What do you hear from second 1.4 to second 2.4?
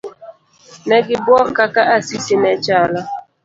kaka Asisi